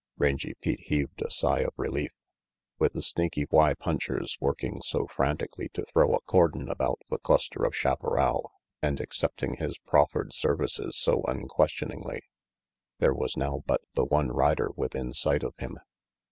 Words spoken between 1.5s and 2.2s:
of relief.